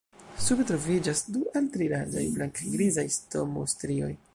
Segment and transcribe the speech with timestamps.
[0.45, 4.15] Sube troviĝas du al tri larĝaj blank-grizaj stomo-strioj.